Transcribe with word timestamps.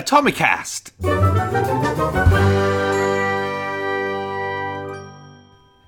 Atomicast. 0.00 0.92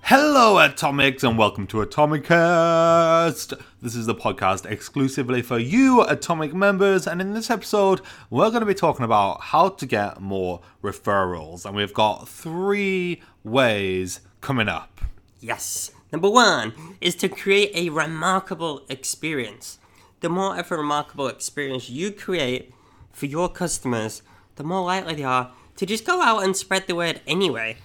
Hello, 0.02 0.58
Atomics, 0.58 1.24
and 1.24 1.38
welcome 1.38 1.66
to 1.68 1.78
Atomicast. 1.78 3.54
This 3.80 3.94
is 3.94 4.04
the 4.04 4.14
podcast 4.14 4.70
exclusively 4.70 5.40
for 5.40 5.58
you, 5.58 6.02
Atomic 6.02 6.52
members, 6.52 7.06
and 7.06 7.22
in 7.22 7.32
this 7.32 7.48
episode, 7.48 8.02
we're 8.28 8.50
going 8.50 8.60
to 8.60 8.66
be 8.66 8.74
talking 8.74 9.06
about 9.06 9.40
how 9.40 9.70
to 9.70 9.86
get 9.86 10.20
more 10.20 10.60
referrals, 10.82 11.64
and 11.64 11.74
we've 11.74 11.94
got 11.94 12.28
three 12.28 13.22
ways 13.44 14.20
coming 14.42 14.68
up. 14.68 15.00
Yes. 15.40 15.90
Number 16.12 16.28
one 16.28 16.74
is 17.00 17.14
to 17.14 17.30
create 17.30 17.70
a 17.74 17.88
remarkable 17.88 18.82
experience. 18.90 19.78
The 20.20 20.28
more 20.28 20.58
of 20.58 20.70
a 20.70 20.76
remarkable 20.76 21.28
experience 21.28 21.88
you 21.88 22.12
create 22.12 22.74
for 23.12 23.26
your 23.26 23.48
customers, 23.48 24.22
the 24.56 24.64
more 24.64 24.84
likely 24.84 25.14
they 25.14 25.24
are 25.24 25.52
to 25.76 25.86
just 25.86 26.04
go 26.04 26.20
out 26.20 26.44
and 26.44 26.56
spread 26.56 26.86
the 26.86 26.94
word 26.94 27.20
anyway. 27.26 27.76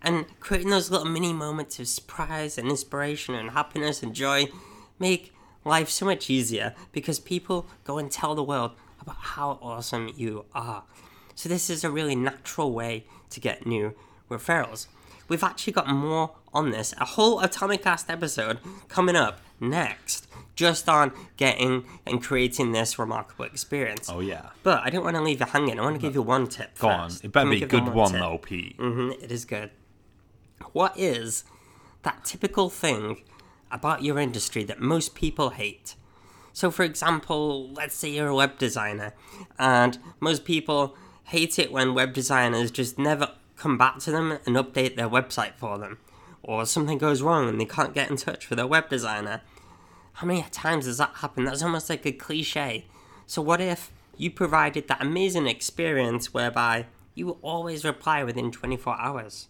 And 0.00 0.26
creating 0.40 0.70
those 0.70 0.90
little 0.90 1.06
mini 1.06 1.32
moments 1.32 1.78
of 1.78 1.86
surprise 1.86 2.58
and 2.58 2.68
inspiration 2.68 3.34
and 3.34 3.50
happiness 3.50 4.02
and 4.02 4.14
joy 4.14 4.48
make 4.98 5.32
life 5.64 5.88
so 5.88 6.04
much 6.04 6.28
easier 6.28 6.74
because 6.90 7.20
people 7.20 7.66
go 7.84 7.98
and 7.98 8.10
tell 8.10 8.34
the 8.34 8.42
world 8.42 8.72
about 9.00 9.16
how 9.16 9.58
awesome 9.62 10.10
you 10.16 10.44
are. 10.54 10.82
So, 11.34 11.48
this 11.48 11.70
is 11.70 11.84
a 11.84 11.90
really 11.90 12.16
natural 12.16 12.72
way 12.72 13.06
to 13.30 13.40
get 13.40 13.66
new 13.66 13.94
referrals. 14.28 14.86
We've 15.28 15.42
actually 15.42 15.72
got 15.72 15.88
more 15.88 16.32
on 16.52 16.70
this, 16.70 16.94
a 16.98 17.04
whole 17.04 17.40
Atomic 17.40 17.82
Atomicast 17.82 18.10
episode 18.10 18.58
coming 18.88 19.16
up 19.16 19.40
next, 19.60 20.28
just 20.54 20.88
on 20.88 21.12
getting 21.36 21.84
and 22.06 22.22
creating 22.22 22.72
this 22.72 22.98
remarkable 22.98 23.46
experience. 23.46 24.10
Oh, 24.10 24.20
yeah. 24.20 24.50
But 24.62 24.82
I 24.84 24.90
don't 24.90 25.04
want 25.04 25.16
to 25.16 25.22
leave 25.22 25.40
you 25.40 25.46
hanging. 25.46 25.78
I 25.78 25.82
want 25.82 25.96
to 25.96 26.02
give 26.02 26.14
you 26.14 26.22
one 26.22 26.46
tip. 26.48 26.78
Go 26.78 26.88
on. 26.88 27.10
It 27.22 27.32
better 27.32 27.50
be 27.50 27.62
a 27.62 27.66
good 27.66 27.88
one, 27.88 28.10
tip? 28.12 28.20
though, 28.20 28.38
Pete. 28.38 28.76
hmm 28.78 29.12
it 29.20 29.32
is 29.32 29.44
good. 29.44 29.70
What 30.72 30.98
is 30.98 31.44
that 32.02 32.24
typical 32.24 32.68
thing 32.68 33.22
about 33.70 34.02
your 34.02 34.18
industry 34.18 34.64
that 34.64 34.80
most 34.80 35.14
people 35.14 35.50
hate? 35.50 35.94
So, 36.52 36.70
for 36.70 36.82
example, 36.82 37.72
let's 37.72 37.94
say 37.94 38.10
you're 38.10 38.28
a 38.28 38.34
web 38.34 38.58
designer, 38.58 39.14
and 39.58 39.98
most 40.20 40.44
people 40.44 40.96
hate 41.24 41.58
it 41.58 41.72
when 41.72 41.94
web 41.94 42.12
designers 42.12 42.70
just 42.70 42.98
never 42.98 43.30
come 43.62 43.78
back 43.78 44.00
to 44.00 44.10
them 44.10 44.32
and 44.44 44.56
update 44.56 44.96
their 44.96 45.08
website 45.08 45.54
for 45.54 45.78
them, 45.78 45.98
or 46.42 46.66
something 46.66 46.98
goes 46.98 47.22
wrong 47.22 47.48
and 47.48 47.60
they 47.60 47.64
can't 47.64 47.94
get 47.94 48.10
in 48.10 48.16
touch 48.16 48.50
with 48.50 48.56
their 48.56 48.66
web 48.66 48.88
designer. 48.88 49.40
How 50.14 50.26
many 50.26 50.42
times 50.50 50.86
does 50.86 50.98
that 50.98 51.14
happen? 51.16 51.44
That's 51.44 51.62
almost 51.62 51.88
like 51.88 52.04
a 52.04 52.10
cliche. 52.10 52.86
So, 53.26 53.40
what 53.40 53.60
if 53.60 53.92
you 54.16 54.32
provided 54.32 54.88
that 54.88 55.00
amazing 55.00 55.46
experience 55.46 56.34
whereby 56.34 56.86
you 57.14 57.38
always 57.40 57.84
reply 57.84 58.24
within 58.24 58.50
24 58.50 59.00
hours? 59.00 59.46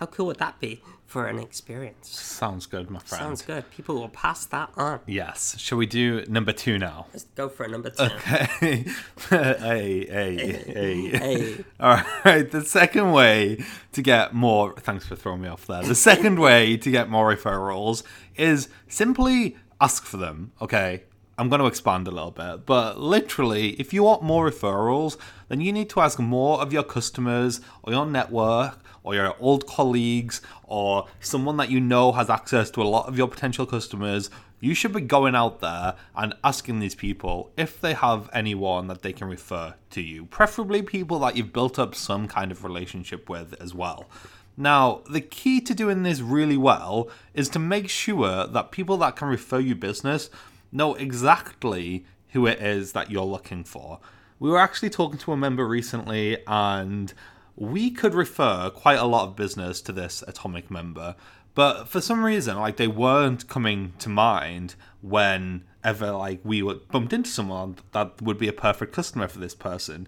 How 0.00 0.06
cool 0.06 0.28
would 0.28 0.38
that 0.38 0.58
be 0.60 0.80
for 1.04 1.26
an 1.26 1.38
experience? 1.38 2.08
Sounds 2.08 2.64
good, 2.64 2.88
my 2.88 3.00
friend. 3.00 3.20
Sounds 3.22 3.42
good. 3.42 3.70
People 3.70 3.96
will 3.96 4.08
pass 4.08 4.46
that 4.46 4.70
on. 4.74 5.00
Yes. 5.06 5.58
Shall 5.58 5.76
we 5.76 5.84
do 5.84 6.24
number 6.26 6.54
two 6.54 6.78
now? 6.78 7.08
Let's 7.12 7.24
go 7.34 7.50
for 7.50 7.68
number 7.68 7.90
two. 7.90 8.04
hey, 8.60 8.86
hey, 9.28 10.06
hey. 10.06 11.08
Hey. 11.10 11.64
All 11.80 12.00
right. 12.24 12.50
The 12.50 12.64
second 12.64 13.12
way 13.12 13.62
to 13.92 14.00
get 14.00 14.32
more. 14.32 14.72
Thanks 14.78 15.06
for 15.06 15.16
throwing 15.16 15.42
me 15.42 15.48
off 15.48 15.66
there. 15.66 15.82
The 15.82 15.94
second 15.94 16.38
way 16.38 16.78
to 16.78 16.90
get 16.90 17.10
more 17.10 17.36
referrals 17.36 18.02
is 18.36 18.70
simply 18.88 19.58
ask 19.82 20.06
for 20.06 20.16
them. 20.16 20.52
Okay. 20.62 21.02
I'm 21.40 21.48
going 21.48 21.60
to 21.60 21.66
expand 21.66 22.06
a 22.06 22.10
little 22.10 22.32
bit, 22.32 22.66
but 22.66 23.00
literally, 23.00 23.70
if 23.80 23.94
you 23.94 24.02
want 24.02 24.22
more 24.22 24.50
referrals, 24.50 25.16
then 25.48 25.62
you 25.62 25.72
need 25.72 25.88
to 25.88 26.00
ask 26.00 26.18
more 26.18 26.60
of 26.60 26.70
your 26.70 26.82
customers 26.82 27.62
or 27.82 27.94
your 27.94 28.04
network 28.04 28.78
or 29.04 29.14
your 29.14 29.34
old 29.40 29.66
colleagues 29.66 30.42
or 30.64 31.06
someone 31.18 31.56
that 31.56 31.70
you 31.70 31.80
know 31.80 32.12
has 32.12 32.28
access 32.28 32.70
to 32.72 32.82
a 32.82 32.84
lot 32.84 33.08
of 33.08 33.16
your 33.16 33.26
potential 33.26 33.64
customers. 33.64 34.28
You 34.60 34.74
should 34.74 34.92
be 34.92 35.00
going 35.00 35.34
out 35.34 35.60
there 35.60 35.94
and 36.14 36.34
asking 36.44 36.80
these 36.80 36.94
people 36.94 37.50
if 37.56 37.80
they 37.80 37.94
have 37.94 38.28
anyone 38.34 38.88
that 38.88 39.00
they 39.00 39.14
can 39.14 39.26
refer 39.26 39.72
to 39.92 40.02
you, 40.02 40.26
preferably 40.26 40.82
people 40.82 41.20
that 41.20 41.36
you've 41.36 41.54
built 41.54 41.78
up 41.78 41.94
some 41.94 42.28
kind 42.28 42.52
of 42.52 42.64
relationship 42.64 43.30
with 43.30 43.54
as 43.62 43.72
well. 43.74 44.10
Now, 44.58 45.00
the 45.08 45.22
key 45.22 45.62
to 45.62 45.74
doing 45.74 46.02
this 46.02 46.20
really 46.20 46.58
well 46.58 47.08
is 47.32 47.48
to 47.50 47.58
make 47.58 47.88
sure 47.88 48.46
that 48.46 48.72
people 48.72 48.98
that 48.98 49.16
can 49.16 49.28
refer 49.28 49.58
you 49.58 49.74
business 49.74 50.28
know 50.72 50.94
exactly 50.94 52.04
who 52.30 52.46
it 52.46 52.60
is 52.60 52.92
that 52.92 53.10
you're 53.10 53.24
looking 53.24 53.64
for. 53.64 54.00
We 54.38 54.50
were 54.50 54.58
actually 54.58 54.90
talking 54.90 55.18
to 55.18 55.32
a 55.32 55.36
member 55.36 55.66
recently 55.66 56.38
and 56.46 57.12
we 57.56 57.90
could 57.90 58.14
refer 58.14 58.70
quite 58.70 58.98
a 58.98 59.04
lot 59.04 59.28
of 59.28 59.36
business 59.36 59.80
to 59.82 59.92
this 59.92 60.24
atomic 60.26 60.70
member, 60.70 61.14
but 61.54 61.88
for 61.88 62.00
some 62.00 62.24
reason, 62.24 62.56
like 62.56 62.76
they 62.76 62.88
weren't 62.88 63.48
coming 63.48 63.92
to 63.98 64.08
mind 64.08 64.76
whenever 65.02 66.12
like 66.12 66.40
we 66.44 66.62
were 66.62 66.76
bumped 66.90 67.12
into 67.12 67.28
someone 67.28 67.76
that 67.92 68.22
would 68.22 68.38
be 68.38 68.48
a 68.48 68.52
perfect 68.52 68.92
customer 68.92 69.28
for 69.28 69.40
this 69.40 69.54
person. 69.54 70.06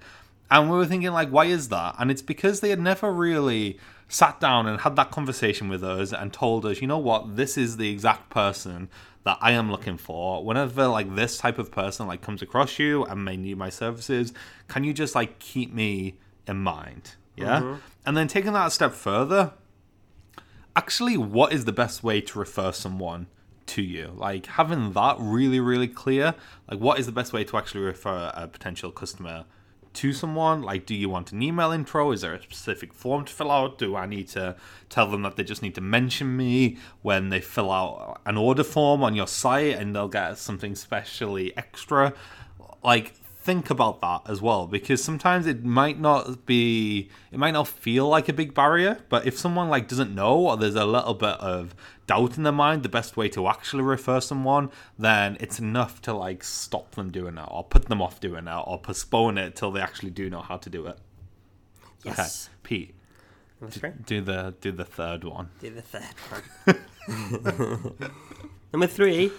And 0.51 0.71
we 0.71 0.77
were 0.77 0.87
thinking, 0.87 1.13
like, 1.13 1.31
why 1.31 1.47
is 1.47 1.71
that? 1.71 1.97
And 1.99 2.11
it's 2.11 2.23
because 2.23 2.61
they 2.61 2.71
had 2.71 2.79
never 2.79 3.11
really 3.11 3.79
sat 4.09 4.39
down 4.39 4.67
and 4.67 4.81
had 4.81 4.97
that 4.97 5.11
conversation 5.11 5.69
with 5.69 5.83
us 5.83 6.13
and 6.13 6.33
told 6.33 6.67
us, 6.67 6.83
you 6.83 6.87
know 6.87 6.99
what, 6.99 7.37
this 7.37 7.57
is 7.57 7.79
the 7.79 7.91
exact 7.91 8.29
person 8.29 8.91
that 9.25 9.39
I 9.41 9.53
am 9.53 9.71
looking 9.71 9.97
for. 9.97 10.45
Whenever 10.45 10.87
like 10.89 11.15
this 11.15 11.39
type 11.39 11.59
of 11.59 11.71
person 11.71 12.07
like 12.07 12.23
comes 12.23 12.43
across 12.43 12.79
you 12.79 13.05
and 13.05 13.25
may 13.25 13.37
need 13.37 13.57
my 13.57 13.71
services, 13.71 14.33
can 14.69 14.85
you 14.85 14.93
just 14.93 15.15
like 15.15 15.39
keep 15.39 15.73
me 15.73 16.19
in 16.47 16.59
mind? 16.59 17.15
Yeah. 17.37 17.61
Mm-hmm. 17.61 17.81
And 18.07 18.17
then 18.17 18.29
taking 18.29 18.53
that 18.53 18.67
a 18.67 18.71
step 18.71 18.93
further, 18.93 19.53
actually, 20.75 21.17
what 21.17 21.53
is 21.53 21.65
the 21.65 21.73
best 21.73 22.03
way 22.03 22.21
to 22.21 22.39
refer 22.39 22.73
someone 22.73 23.29
to 23.67 23.83
you? 23.83 24.13
Like 24.15 24.47
having 24.47 24.93
that 24.93 25.17
really, 25.19 25.61
really 25.61 25.89
clear. 25.89 26.35
Like, 26.69 26.81
what 26.81 26.99
is 26.99 27.07
the 27.07 27.13
best 27.13 27.33
way 27.33 27.45
to 27.45 27.57
actually 27.57 27.83
refer 27.83 28.33
a 28.35 28.49
potential 28.49 28.91
customer 28.91 29.45
to 29.95 30.13
someone? 30.13 30.63
Like, 30.63 30.87
do 30.87 30.95
you 30.95 31.09
want 31.09 31.33
an 31.33 31.43
email 31.43 31.71
intro? 31.71 32.13
Is 32.13 32.23
there 32.23 32.35
a 32.35 32.43
specific 32.43 32.93
form 32.93 33.25
to 33.25 33.33
fill 33.33 33.51
out? 33.51 33.79
Do 33.79 33.97
I 33.97 34.07
need 34.07 34.29
to 34.29 34.57
tell 34.89 35.11
them 35.11 35.23
that 35.23 35.37
they 35.37 35.45
just 35.45 35.63
need 35.63 35.75
to 35.77 35.81
mention 35.81 36.37
me 36.37 36.79
when 37.03 37.29
they 37.29 37.41
fill 37.41 37.71
out 37.71 38.21
an 38.27 38.37
order 38.37 38.65
form 38.65 39.03
on 39.03 39.15
your 39.15 39.27
site 39.27 39.77
and 39.77 39.95
they'll 39.95 40.09
get 40.09 40.39
something 40.39 40.75
specially 40.75 41.57
extra? 41.57 42.15
Like, 42.83 43.15
think 43.45 43.71
about 43.71 44.01
that 44.01 44.21
as 44.29 44.41
well 44.41 44.67
because 44.69 45.03
sometimes 45.03 45.47
it 45.47 45.65
might 45.65 45.99
not 45.99 46.47
be 46.47 47.09
it 47.33 47.39
might 47.39 47.51
not 47.51 47.67
feel 47.67 48.09
like 48.09 48.29
a 48.29 48.33
big 48.33 48.55
barrier 48.55 48.99
but 49.09 49.27
if 49.27 49.37
someone 49.37 49.69
like 49.69 49.89
doesn't 49.89 50.15
know 50.15 50.39
or 50.39 50.57
there's 50.57 50.77
a 50.77 50.85
little 50.85 51.15
bit 51.15 51.37
of 51.41 51.75
doubt 52.07 52.37
in 52.37 52.45
their 52.45 52.53
mind 52.53 52.83
the 52.85 52.89
best 52.89 53.17
way 53.17 53.29
to 53.29 53.49
actually 53.49 53.83
refer 53.83 54.21
someone 54.21 54.71
then 54.99 55.37
it's 55.41 55.59
enough 55.59 56.01
to 56.01 56.13
like 56.13 56.45
stop 56.45 56.93
them 56.93 57.11
doing 57.11 57.37
it 57.37 57.49
or 57.51 57.65
put 57.65 57.87
them 57.87 58.01
off 58.01 58.21
doing 58.21 58.47
it 58.47 58.63
or 58.67 58.79
postpone 58.81 59.37
it 59.37 59.57
till 59.57 59.73
they 59.73 59.81
actually 59.81 60.11
do 60.11 60.31
know 60.31 60.41
how 60.43 60.57
to 60.57 60.71
do 60.71 60.87
it 60.87 60.99
Yes. 62.05 62.49
okay 62.49 62.53
pete 62.63 62.95
Number 63.61 63.73
three. 63.77 63.91
do 64.07 64.21
the 64.21 64.55
do 64.61 64.71
the 64.73 64.85
third 64.85 65.25
one 65.25 65.49
Do 65.61 65.71
the 65.71 65.83
third 65.83 66.15
one. 66.65 67.93
Number 68.73 68.87
three 68.87 69.31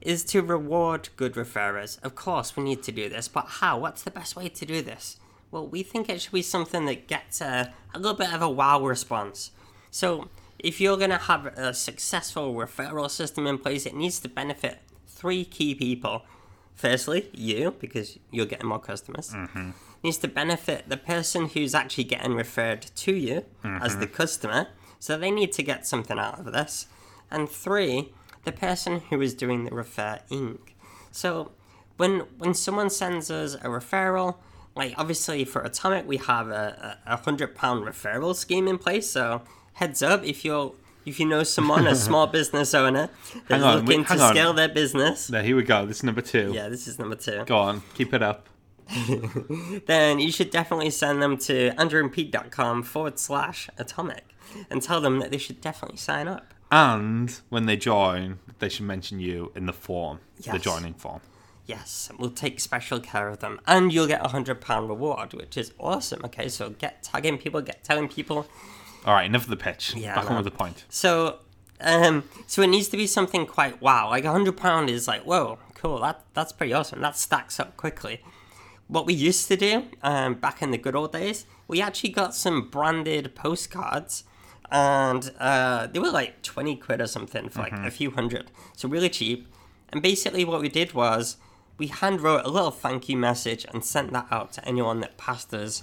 is 0.00 0.24
to 0.24 0.42
reward 0.42 1.08
good 1.16 1.34
referrers. 1.34 2.02
Of 2.02 2.14
course, 2.14 2.56
we 2.56 2.62
need 2.62 2.82
to 2.84 2.92
do 2.92 3.08
this, 3.08 3.28
but 3.28 3.46
how? 3.46 3.78
What's 3.78 4.02
the 4.02 4.10
best 4.10 4.36
way 4.36 4.48
to 4.48 4.66
do 4.66 4.82
this? 4.82 5.18
Well, 5.50 5.66
we 5.66 5.82
think 5.82 6.08
it 6.08 6.20
should 6.20 6.32
be 6.32 6.42
something 6.42 6.86
that 6.86 7.06
gets 7.06 7.40
a, 7.40 7.72
a 7.94 7.98
little 7.98 8.16
bit 8.16 8.32
of 8.32 8.42
a 8.42 8.50
wow 8.50 8.84
response. 8.84 9.52
So, 9.90 10.28
if 10.58 10.80
you're 10.80 10.96
going 10.96 11.10
to 11.10 11.18
have 11.18 11.46
a 11.46 11.74
successful 11.74 12.54
referral 12.54 13.10
system 13.10 13.46
in 13.46 13.58
place, 13.58 13.86
it 13.86 13.94
needs 13.94 14.18
to 14.20 14.28
benefit 14.28 14.78
three 15.06 15.44
key 15.44 15.74
people. 15.74 16.22
Firstly, 16.74 17.30
you, 17.32 17.74
because 17.78 18.18
you're 18.30 18.46
getting 18.46 18.68
more 18.68 18.78
customers. 18.78 19.30
Mm-hmm. 19.30 19.70
Needs 20.02 20.18
to 20.18 20.28
benefit 20.28 20.88
the 20.88 20.96
person 20.96 21.48
who's 21.48 21.74
actually 21.74 22.04
getting 22.04 22.34
referred 22.34 22.82
to 22.82 23.14
you 23.14 23.44
as 23.64 23.96
the 23.96 24.06
mm-hmm. 24.06 24.14
customer. 24.14 24.68
So 24.98 25.16
they 25.16 25.30
need 25.30 25.52
to 25.52 25.62
get 25.62 25.86
something 25.86 26.18
out 26.18 26.38
of 26.38 26.52
this. 26.52 26.86
And 27.30 27.48
three, 27.48 28.12
the 28.46 28.52
person 28.52 29.00
who 29.10 29.20
is 29.20 29.34
doing 29.34 29.64
the 29.64 29.74
referring. 29.74 30.60
So 31.10 31.52
when 31.98 32.20
when 32.38 32.54
someone 32.54 32.88
sends 32.88 33.30
us 33.30 33.54
a 33.56 33.68
referral, 33.68 34.36
like 34.74 34.94
obviously 34.96 35.44
for 35.44 35.60
Atomic 35.60 36.06
we 36.08 36.16
have 36.16 36.48
a, 36.48 36.98
a, 37.04 37.16
hundred 37.16 37.54
pound 37.54 37.84
referral 37.84 38.34
scheme 38.34 38.66
in 38.68 38.78
place. 38.78 39.10
So 39.10 39.42
heads 39.74 40.02
up 40.02 40.24
if 40.24 40.44
you're 40.44 40.72
if 41.04 41.20
you 41.20 41.26
know 41.26 41.42
someone, 41.42 41.86
a 41.86 41.94
small 42.08 42.26
business 42.26 42.72
owner 42.72 43.10
that's 43.48 43.62
on, 43.62 43.84
looking 43.84 44.00
wait, 44.00 44.08
to 44.08 44.22
on. 44.22 44.30
scale 44.30 44.52
their 44.52 44.68
business. 44.68 45.26
there 45.26 45.42
here 45.42 45.56
we 45.56 45.62
go 45.62 45.84
this 45.84 45.98
is 45.98 46.04
number 46.04 46.22
two 46.22 46.52
Yeah, 46.54 46.68
this 46.68 46.88
is 46.88 46.98
number 46.98 47.16
two. 47.16 47.44
go 47.44 47.58
on 47.58 47.82
keep 47.94 48.14
it 48.14 48.22
up 48.22 48.48
Then 49.86 50.20
you 50.20 50.30
should 50.30 50.50
definitely 50.50 50.90
send 50.90 51.20
them 51.20 51.36
to 51.38 51.70
andrewandpete.com 51.72 52.84
forward 52.84 53.18
slash 53.18 53.68
atomic 53.78 54.24
and 54.70 54.80
tell 54.80 55.00
them 55.00 55.18
that 55.18 55.32
they 55.32 55.38
should 55.38 55.60
definitely 55.60 55.96
sign 55.98 56.28
up. 56.28 56.54
And 56.70 57.40
when 57.48 57.66
they 57.66 57.76
join 57.76 58.38
they 58.58 58.68
should 58.68 58.86
mention 58.86 59.20
you 59.20 59.52
in 59.54 59.66
the 59.66 59.72
form 59.72 60.20
the 60.52 60.58
joining 60.58 60.94
form 60.94 61.20
Yes, 61.66 62.10
we'll 62.16 62.30
take 62.30 62.60
special 62.60 63.00
care 63.00 63.28
of 63.28 63.40
them, 63.40 63.60
and 63.66 63.92
you'll 63.92 64.06
get 64.06 64.24
a 64.24 64.28
hundred 64.28 64.60
pound 64.60 64.88
reward, 64.88 65.34
which 65.34 65.56
is 65.56 65.72
awesome. 65.80 66.24
Okay, 66.24 66.48
so 66.48 66.70
get 66.70 67.02
tagging 67.02 67.38
people, 67.38 67.60
get 67.60 67.82
telling 67.82 68.08
people. 68.08 68.46
All 69.04 69.14
right, 69.14 69.26
enough 69.26 69.44
of 69.44 69.50
the 69.50 69.56
pitch. 69.56 69.94
Yeah, 69.96 70.14
Back 70.14 70.26
on 70.26 70.34
man. 70.34 70.44
with 70.44 70.52
the 70.52 70.56
point. 70.56 70.84
So, 70.88 71.40
um, 71.80 72.22
so 72.46 72.62
it 72.62 72.68
needs 72.68 72.88
to 72.88 72.96
be 72.96 73.08
something 73.08 73.46
quite 73.46 73.82
wow. 73.82 74.10
Like 74.10 74.24
a 74.24 74.30
hundred 74.30 74.56
pound 74.56 74.88
is 74.90 75.08
like 75.08 75.22
whoa, 75.22 75.58
cool. 75.74 75.98
That 76.00 76.24
that's 76.34 76.52
pretty 76.52 76.72
awesome. 76.72 77.00
That 77.00 77.16
stacks 77.16 77.58
up 77.58 77.76
quickly. 77.76 78.22
What 78.86 79.04
we 79.04 79.14
used 79.14 79.48
to 79.48 79.56
do 79.56 79.86
um, 80.04 80.34
back 80.34 80.62
in 80.62 80.70
the 80.70 80.78
good 80.78 80.94
old 80.94 81.12
days, 81.12 81.46
we 81.66 81.82
actually 81.82 82.10
got 82.10 82.36
some 82.36 82.68
branded 82.70 83.34
postcards, 83.34 84.22
and 84.70 85.32
uh, 85.38 85.86
they 85.86 85.98
were 85.98 86.10
like 86.10 86.42
twenty 86.42 86.76
quid 86.76 87.00
or 87.00 87.06
something 87.06 87.48
for 87.48 87.60
like 87.60 87.72
a 87.72 87.90
few 87.90 88.10
hundred. 88.10 88.50
So 88.76 88.88
really 88.88 89.10
cheap. 89.10 89.48
And 89.90 90.02
basically, 90.02 90.44
what 90.44 90.60
we 90.60 90.68
did 90.68 90.94
was 90.94 91.36
we 91.78 91.86
hand 91.86 92.20
wrote 92.20 92.44
a 92.44 92.48
little 92.48 92.70
thank 92.70 93.08
you 93.08 93.16
message 93.16 93.64
and 93.72 93.84
sent 93.84 94.12
that 94.12 94.26
out 94.30 94.52
to 94.54 94.64
anyone 94.66 95.00
that 95.00 95.16
passed 95.16 95.54
us 95.54 95.82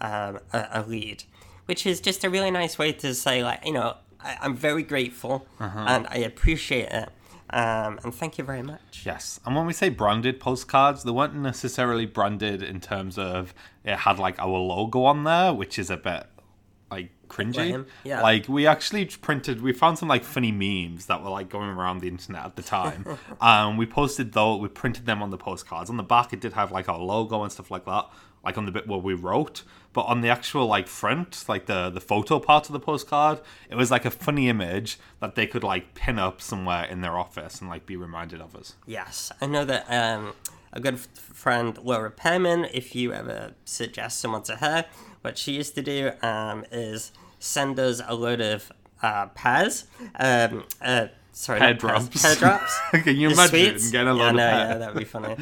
um, 0.00 0.38
a, 0.52 0.68
a 0.72 0.82
lead, 0.86 1.24
which 1.66 1.84
is 1.84 2.00
just 2.00 2.24
a 2.24 2.30
really 2.30 2.50
nice 2.50 2.78
way 2.78 2.92
to 2.92 3.14
say, 3.14 3.42
like, 3.42 3.64
you 3.64 3.72
know, 3.72 3.96
I, 4.20 4.36
I'm 4.40 4.54
very 4.54 4.82
grateful 4.82 5.46
and 5.58 6.06
I 6.08 6.18
appreciate 6.18 6.90
it. 6.90 7.08
Um, 7.52 7.98
and 8.04 8.14
thank 8.14 8.38
you 8.38 8.44
very 8.44 8.62
much. 8.62 9.02
Yes, 9.04 9.40
and 9.44 9.56
when 9.56 9.66
we 9.66 9.72
say 9.72 9.88
branded 9.88 10.38
postcards, 10.38 11.02
they 11.02 11.10
weren't 11.10 11.34
necessarily 11.34 12.06
branded 12.06 12.62
in 12.62 12.80
terms 12.80 13.18
of 13.18 13.52
it 13.84 13.96
had 13.96 14.20
like 14.20 14.38
our 14.38 14.46
logo 14.46 15.02
on 15.02 15.24
there, 15.24 15.52
which 15.52 15.76
is 15.76 15.90
a 15.90 15.96
bit 15.96 16.28
cringy. 17.30 17.86
Yeah. 18.04 18.20
Like 18.22 18.48
we 18.48 18.66
actually 18.66 19.06
printed, 19.06 19.62
we 19.62 19.72
found 19.72 19.98
some 19.98 20.08
like 20.08 20.24
funny 20.24 20.52
memes 20.52 21.06
that 21.06 21.22
were 21.22 21.30
like 21.30 21.48
going 21.48 21.70
around 21.70 22.00
the 22.00 22.08
internet 22.08 22.44
at 22.44 22.56
the 22.56 22.62
time, 22.62 23.18
and 23.40 23.78
we 23.80 23.86
posted 23.86 24.32
though 24.32 24.56
we 24.56 24.68
printed 24.68 25.06
them 25.06 25.22
on 25.22 25.30
the 25.30 25.38
postcards. 25.38 25.88
On 25.88 25.96
the 25.96 26.02
back, 26.02 26.32
it 26.32 26.40
did 26.40 26.52
have 26.54 26.70
like 26.72 26.88
our 26.88 26.98
logo 26.98 27.42
and 27.42 27.50
stuff 27.52 27.70
like 27.70 27.86
that, 27.86 28.06
like 28.44 28.58
on 28.58 28.66
the 28.66 28.72
bit 28.72 28.86
where 28.86 28.98
we 28.98 29.14
wrote. 29.14 29.62
But 29.92 30.02
on 30.02 30.20
the 30.20 30.28
actual 30.28 30.66
like 30.66 30.86
front, 30.86 31.44
like 31.48 31.66
the 31.66 31.90
the 31.90 32.00
photo 32.00 32.38
part 32.38 32.66
of 32.68 32.72
the 32.72 32.80
postcard, 32.80 33.40
it 33.68 33.74
was 33.76 33.90
like 33.90 34.04
a 34.04 34.10
funny 34.10 34.48
image 34.48 34.98
that 35.20 35.34
they 35.34 35.46
could 35.46 35.64
like 35.64 35.94
pin 35.94 36.18
up 36.18 36.40
somewhere 36.40 36.84
in 36.84 37.00
their 37.00 37.18
office 37.18 37.60
and 37.60 37.70
like 37.70 37.86
be 37.86 37.96
reminded 37.96 38.40
of 38.40 38.54
us. 38.54 38.76
Yes, 38.86 39.32
I 39.40 39.46
know 39.46 39.64
that 39.64 39.86
um, 39.88 40.34
a 40.72 40.80
good 40.80 40.94
f- 40.94 41.08
friend, 41.16 41.76
Laura 41.82 42.10
Pearman, 42.10 42.66
if 42.72 42.94
you 42.94 43.12
ever 43.12 43.54
suggest 43.64 44.20
someone 44.20 44.42
to 44.44 44.56
her, 44.56 44.86
what 45.22 45.38
she 45.38 45.52
used 45.52 45.74
to 45.76 45.82
do 45.82 46.12
um, 46.22 46.64
is 46.72 47.12
send 47.38 47.78
us 47.78 48.00
a 48.06 48.14
load 48.14 48.40
of 48.40 48.70
uh, 49.02 49.26
pears. 49.28 49.84
Um, 50.16 50.64
uh, 50.82 51.06
sorry, 51.32 51.58
Pear 51.60 51.70
not 51.74 51.80
pears, 51.80 52.08
drops. 52.08 52.22
Pear 52.22 52.34
drops. 52.36 52.78
Can 53.04 53.16
you 53.16 53.28
The 53.28 53.34
imagine 53.34 53.48
sweets. 53.48 53.90
getting 53.90 54.08
a 54.08 54.14
yeah, 54.14 54.20
load 54.22 54.28
of 54.30 54.34
no, 54.36 54.42
pear? 54.42 54.68
Yeah, 54.68 54.78
that'd 54.78 54.96
be 54.96 55.04
funny. 55.04 55.36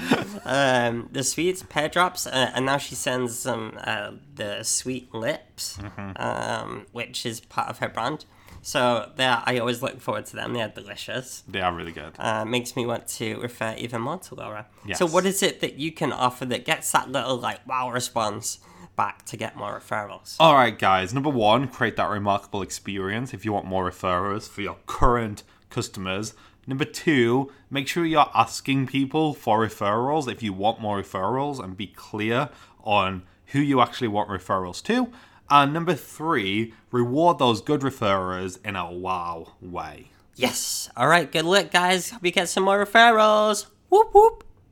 um, 0.44 1.08
the 1.12 1.22
sweets, 1.24 1.62
pear 1.68 1.88
drops, 1.88 2.26
uh, 2.26 2.50
and 2.54 2.66
now 2.66 2.78
she 2.78 2.94
sends 2.94 3.38
some 3.38 3.78
uh, 3.82 4.12
the 4.34 4.62
sweet 4.62 5.12
lips, 5.14 5.78
Mm-hmm. 5.78 6.22
um, 6.22 6.86
which 6.92 7.24
is 7.26 7.40
part 7.40 7.68
of 7.68 7.78
her 7.78 7.88
brand. 7.88 8.24
So 8.62 9.10
there, 9.16 9.40
I 9.46 9.58
always 9.58 9.82
look 9.82 10.00
forward 10.00 10.26
to 10.26 10.36
them. 10.36 10.52
They're 10.52 10.68
delicious 10.68 11.42
They 11.48 11.60
are 11.60 11.72
really 11.72 11.92
good. 11.92 12.12
uh, 12.18 12.44
makes 12.44 12.74
me 12.76 12.86
want 12.86 13.06
to 13.08 13.40
refer 13.40 13.74
even 13.78 14.02
more 14.02 14.18
to 14.18 14.34
Laura. 14.34 14.66
Yes. 14.84 14.98
So, 14.98 15.06
what 15.06 15.24
is 15.24 15.42
it 15.42 15.60
that 15.60 15.74
you 15.78 15.92
can 15.92 16.12
offer 16.12 16.44
that 16.46 16.64
gets 16.64 16.90
that 16.92 17.08
little 17.10 17.36
like 17.36 17.66
wow 17.66 17.90
response 17.90 18.58
back 18.98 19.24
to 19.26 19.36
get 19.38 19.56
more 19.56 19.78
referrals? 19.78 20.36
All 20.38 20.54
right, 20.54 20.78
guys. 20.78 21.14
Number 21.14 21.30
one, 21.30 21.68
create 21.68 21.96
that 21.96 22.10
remarkable 22.10 22.60
experience 22.60 23.32
if 23.32 23.44
you 23.44 23.52
want 23.54 23.64
more 23.64 23.88
referrals 23.88 24.46
for 24.48 24.60
your 24.60 24.76
current 24.86 25.44
customers. 25.70 26.34
Number 26.66 26.84
two, 26.84 27.50
make 27.70 27.88
sure 27.88 28.04
you're 28.04 28.30
asking 28.34 28.88
people 28.88 29.32
for 29.32 29.66
referrals 29.66 30.30
if 30.30 30.42
you 30.42 30.52
want 30.52 30.80
more 30.82 31.00
referrals 31.00 31.64
and 31.64 31.76
be 31.76 31.86
clear 31.86 32.50
on 32.84 33.22
who 33.46 33.60
you 33.60 33.80
actually 33.80 34.08
want 34.08 34.28
referrals 34.28 34.82
to. 34.82 35.10
And 35.48 35.72
number 35.72 35.94
three, 35.94 36.74
reward 36.90 37.38
those 37.38 37.62
good 37.62 37.80
referrers 37.80 38.58
in 38.66 38.76
a 38.76 38.92
wow 38.92 39.54
way. 39.62 40.10
Yes. 40.34 40.90
All 40.96 41.08
right. 41.08 41.30
Good 41.30 41.44
luck, 41.44 41.70
guys. 41.70 42.10
Hope 42.10 42.24
you 42.24 42.32
get 42.32 42.48
some 42.48 42.64
more 42.64 42.84
referrals. 42.84 43.66
Whoop 43.88 44.12
whoop. 44.12 44.44